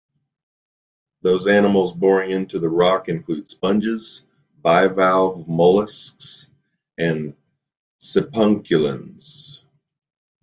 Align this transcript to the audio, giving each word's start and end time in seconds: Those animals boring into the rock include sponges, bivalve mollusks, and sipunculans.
Those 1.21 1.45
animals 1.45 1.91
boring 1.93 2.31
into 2.31 2.57
the 2.57 2.69
rock 2.69 3.07
include 3.07 3.47
sponges, 3.47 4.25
bivalve 4.63 5.47
mollusks, 5.47 6.47
and 6.97 7.35
sipunculans. 8.01 9.59